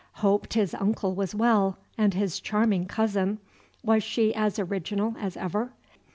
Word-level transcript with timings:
Hoped 0.25 0.55
his 0.55 0.73
uncle 0.73 1.13
was 1.13 1.35
well, 1.35 1.77
and 1.95 2.15
his 2.15 2.39
charming 2.39 2.87
cousin, 2.87 3.37
was 3.83 4.01
she 4.03 4.33
as 4.33 4.57
original 4.57 5.13
as 5.19 5.37
ever? 5.37 5.73